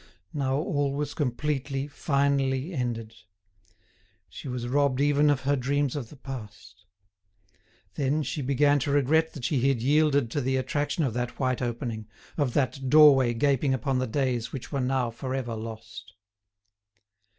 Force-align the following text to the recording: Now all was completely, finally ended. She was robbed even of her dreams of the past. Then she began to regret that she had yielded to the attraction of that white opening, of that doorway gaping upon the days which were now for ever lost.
Now 0.33 0.55
all 0.55 0.95
was 0.95 1.13
completely, 1.13 1.85
finally 1.87 2.73
ended. 2.73 3.13
She 4.29 4.47
was 4.47 4.67
robbed 4.67 4.99
even 4.99 5.29
of 5.29 5.41
her 5.41 5.55
dreams 5.55 5.95
of 5.95 6.09
the 6.09 6.15
past. 6.15 6.85
Then 7.93 8.23
she 8.23 8.41
began 8.41 8.79
to 8.79 8.89
regret 8.89 9.33
that 9.33 9.45
she 9.45 9.61
had 9.69 9.83
yielded 9.83 10.31
to 10.31 10.41
the 10.41 10.55
attraction 10.57 11.03
of 11.03 11.13
that 11.13 11.39
white 11.39 11.61
opening, 11.61 12.07
of 12.35 12.55
that 12.55 12.89
doorway 12.89 13.35
gaping 13.35 13.75
upon 13.75 13.99
the 13.99 14.07
days 14.07 14.51
which 14.51 14.71
were 14.71 14.81
now 14.81 15.11
for 15.11 15.35
ever 15.35 15.53
lost. 15.55 16.13